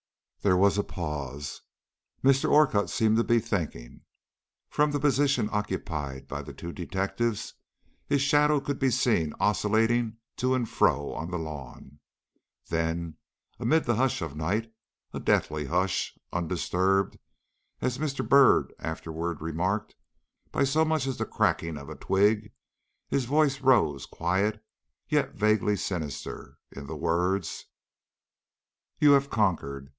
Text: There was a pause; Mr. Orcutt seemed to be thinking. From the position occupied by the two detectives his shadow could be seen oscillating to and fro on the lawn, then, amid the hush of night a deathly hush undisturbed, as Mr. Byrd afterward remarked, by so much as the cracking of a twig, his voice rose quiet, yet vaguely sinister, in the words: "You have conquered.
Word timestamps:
There 0.41 0.57
was 0.57 0.79
a 0.79 0.83
pause; 0.83 1.61
Mr. 2.23 2.49
Orcutt 2.49 2.89
seemed 2.89 3.17
to 3.17 3.23
be 3.23 3.37
thinking. 3.39 4.01
From 4.71 4.89
the 4.89 4.99
position 4.99 5.47
occupied 5.51 6.27
by 6.27 6.41
the 6.41 6.53
two 6.53 6.71
detectives 6.71 7.53
his 8.07 8.23
shadow 8.23 8.59
could 8.59 8.79
be 8.79 8.89
seen 8.89 9.35
oscillating 9.39 10.17
to 10.37 10.55
and 10.55 10.67
fro 10.67 11.13
on 11.13 11.29
the 11.29 11.37
lawn, 11.37 11.99
then, 12.69 13.17
amid 13.59 13.83
the 13.83 13.93
hush 13.93 14.23
of 14.23 14.35
night 14.35 14.73
a 15.13 15.19
deathly 15.19 15.65
hush 15.65 16.17
undisturbed, 16.33 17.19
as 17.79 17.99
Mr. 17.99 18.27
Byrd 18.27 18.73
afterward 18.79 19.39
remarked, 19.39 19.93
by 20.51 20.63
so 20.63 20.83
much 20.83 21.05
as 21.05 21.17
the 21.17 21.25
cracking 21.27 21.77
of 21.77 21.87
a 21.89 21.95
twig, 21.95 22.51
his 23.07 23.25
voice 23.25 23.61
rose 23.61 24.07
quiet, 24.07 24.65
yet 25.07 25.35
vaguely 25.35 25.75
sinister, 25.75 26.57
in 26.71 26.87
the 26.87 26.97
words: 26.97 27.65
"You 28.97 29.11
have 29.11 29.29
conquered. 29.29 29.89